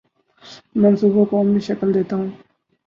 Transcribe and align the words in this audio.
منصوبوں 0.75 1.25
کو 1.25 1.41
عملی 1.41 1.59
شکل 1.59 1.93
دیتا 1.93 2.15
ہوں 2.15 2.29